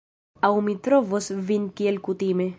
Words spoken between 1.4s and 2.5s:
vin kiel kutime...